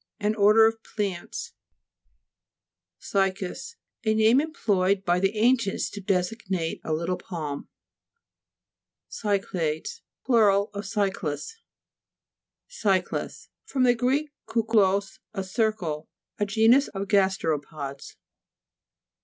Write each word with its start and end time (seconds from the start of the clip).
An 0.19 0.33
order 0.33 0.65
of 0.65 0.79
plants. 0.95 1.53
CY'CAS 2.97 3.75
A 4.03 4.15
name 4.15 4.41
employed 4.41 5.05
by 5.05 5.19
the 5.19 5.37
ancients 5.37 5.91
to 5.91 6.01
designate 6.01 6.81
a 6.83 6.91
little 6.91 7.17
palm. 7.17 7.69
(Fig. 9.11 9.45
306, 9.51 10.01
p. 10.25 10.31
196.) 10.33 10.65
CY'CLABES 10.89 11.13
Plur. 11.13 11.29
of 11.29 12.63
cyclas. 12.71 13.41
CY'CLAS 13.45 13.49
fr. 13.63 13.93
gr. 13.93 14.15
kuklos, 14.47 15.19
a 15.35 15.43
circle. 15.43 16.09
A 16.39 16.47
genus 16.47 16.87
of 16.87 17.03
gasteropods. 17.07 18.15